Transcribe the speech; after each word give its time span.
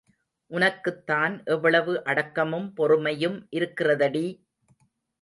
உனக்குத்தான் 0.51 1.35
எவ்வளவு 1.47 1.93
அடக்கமும் 2.05 2.67
பொறுமையும் 2.75 3.39
இருக்கிறதடி! 3.51 4.27